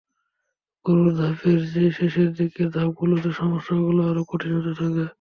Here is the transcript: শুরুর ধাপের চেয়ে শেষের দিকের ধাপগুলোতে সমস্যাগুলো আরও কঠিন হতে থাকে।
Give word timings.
শুরুর 0.85 1.09
ধাপের 1.17 1.59
চেয়ে 1.71 1.91
শেষের 1.97 2.29
দিকের 2.37 2.67
ধাপগুলোতে 2.75 3.29
সমস্যাগুলো 3.39 4.01
আরও 4.09 4.21
কঠিন 4.29 4.51
হতে 4.57 4.71
থাকে। 4.79 5.03